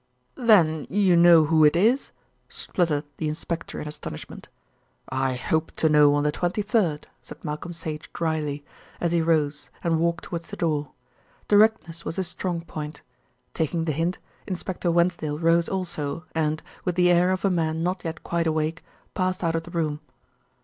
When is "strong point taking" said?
12.27-13.85